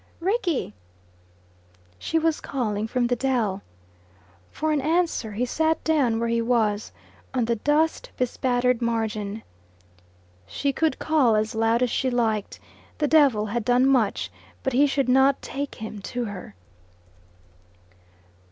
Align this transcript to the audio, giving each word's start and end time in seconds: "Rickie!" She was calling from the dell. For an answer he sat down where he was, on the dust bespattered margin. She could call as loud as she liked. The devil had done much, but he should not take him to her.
"Rickie!" 0.19 0.73
She 1.99 2.17
was 2.17 2.41
calling 2.41 2.87
from 2.87 3.05
the 3.05 3.15
dell. 3.15 3.61
For 4.51 4.71
an 4.71 4.81
answer 4.81 5.33
he 5.33 5.45
sat 5.45 5.83
down 5.83 6.19
where 6.19 6.27
he 6.27 6.41
was, 6.41 6.91
on 7.35 7.45
the 7.45 7.57
dust 7.57 8.09
bespattered 8.17 8.81
margin. 8.81 9.43
She 10.47 10.73
could 10.73 10.97
call 10.97 11.35
as 11.35 11.53
loud 11.53 11.83
as 11.83 11.91
she 11.91 12.09
liked. 12.09 12.59
The 12.97 13.07
devil 13.07 13.45
had 13.45 13.63
done 13.63 13.85
much, 13.85 14.31
but 14.63 14.73
he 14.73 14.87
should 14.87 15.07
not 15.07 15.39
take 15.39 15.75
him 15.75 16.01
to 16.01 16.25
her. 16.25 16.55